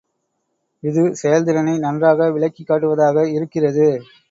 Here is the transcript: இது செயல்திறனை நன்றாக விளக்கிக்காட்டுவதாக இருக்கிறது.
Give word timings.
இது 0.83 1.01
செயல்திறனை 1.15 1.75
நன்றாக 1.77 2.29
விளக்கிக்காட்டுவதாக 2.31 3.27
இருக்கிறது. 3.31 3.87